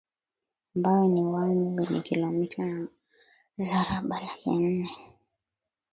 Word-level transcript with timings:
ambayo 0.75 1.07
ni 1.07 1.21
Wami 1.23 1.67
wenye 1.79 2.01
kilometa 2.01 2.87
za 3.57 3.79
mraba 3.89 4.19
laki 4.19 4.49
nne 4.51 4.89